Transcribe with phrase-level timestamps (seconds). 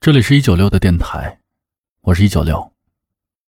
[0.00, 1.40] 这里是一九六的电台，
[2.02, 2.72] 我是一九六，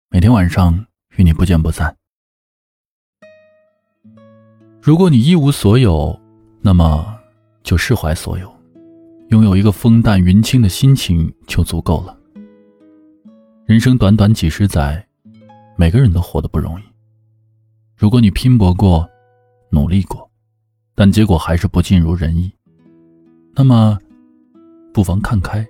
[0.10, 1.94] 每天晚上与你不见不散。
[4.82, 6.18] 如果你一无所有，
[6.62, 7.20] 那么
[7.64, 8.50] 就释怀所有，
[9.28, 12.18] 拥有一个风淡云轻的心情就足够了。
[13.66, 15.06] 人生短短几十载，
[15.76, 16.84] 每个人都活得不容易。
[17.94, 19.08] 如果你拼搏过，
[19.70, 20.32] 努力过，
[20.96, 22.50] 但结果还是不尽如人意，
[23.54, 24.00] 那么
[24.94, 25.68] 不妨看开。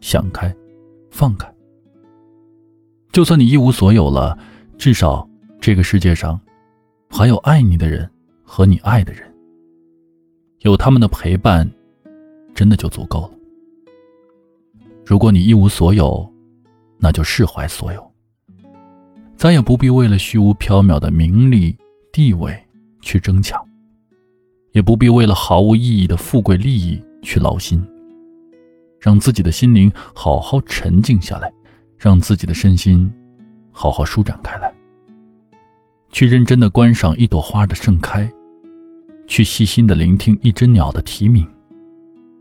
[0.00, 0.54] 想开，
[1.10, 1.52] 放开。
[3.12, 4.38] 就算你一无所有了，
[4.78, 5.28] 至少
[5.60, 6.40] 这个世界上
[7.08, 8.08] 还有爱你的人
[8.42, 9.22] 和你爱的人，
[10.60, 11.68] 有他们的陪伴，
[12.54, 13.30] 真的就足够了。
[15.04, 16.32] 如果你一无所有，
[16.98, 18.12] 那就释怀所有，
[19.36, 21.76] 再也不必为了虚无缥缈的名利
[22.12, 22.56] 地位
[23.00, 23.60] 去争抢，
[24.72, 27.84] 也不必为了毫无意义的富贵利益去劳心。
[29.00, 31.50] 让自己的心灵好好沉静下来，
[31.96, 33.10] 让自己的身心
[33.72, 34.72] 好好舒展开来。
[36.10, 38.30] 去认真的观赏一朵花的盛开，
[39.26, 41.48] 去细心的聆听一只鸟的啼鸣，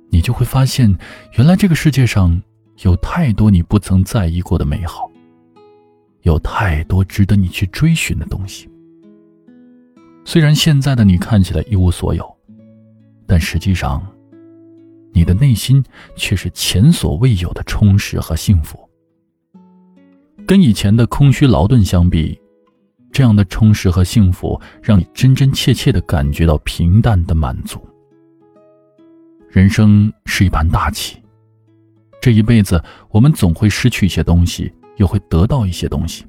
[0.09, 0.93] 你就会发现，
[1.37, 2.41] 原来这个世界上
[2.83, 5.09] 有太多你不曾在意过的美好，
[6.23, 8.69] 有太多值得你去追寻的东西。
[10.25, 12.37] 虽然现在的你看起来一无所有，
[13.25, 14.05] 但实际上。
[15.11, 15.83] 你的内心
[16.15, 18.89] 却是前所未有的充实和幸福。
[20.45, 22.39] 跟以前的空虚劳顿相比，
[23.11, 27.79] 这样的充实和幸福，让你真真切切的感觉到平淡的满足。
[29.49, 31.17] 人生是一盘大棋，
[32.21, 36.25] 这一辈子我们总会失去一些东西，又会得到一些东西。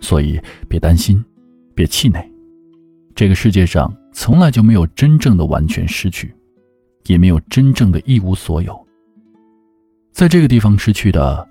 [0.00, 1.22] 所以别担心，
[1.74, 2.26] 别气馁，
[3.14, 6.34] 这个世界上从来就没有真正的完全失去。
[7.10, 8.86] 也没有真正的一无所有。
[10.12, 11.44] 在这个地方失去的，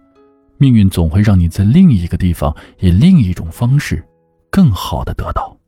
[0.57, 4.01] 命运总会让你在另一个地方以另一种方式，
[4.49, 5.58] 更好的得到。